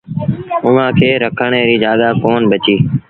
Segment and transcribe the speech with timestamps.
[0.65, 2.75] اُئآݩٚ کي رکڻ ريٚ جآڳآ ڪون بچي